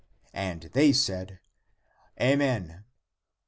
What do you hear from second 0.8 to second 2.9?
said," Amen."